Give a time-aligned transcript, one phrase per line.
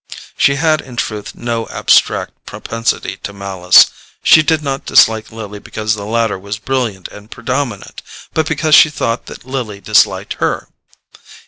[0.35, 3.85] She had in truth no abstract propensity to malice:
[4.23, 8.01] she did not dislike Lily because the latter was brilliant and predominant,
[8.33, 10.69] but because she thought that Lily disliked her.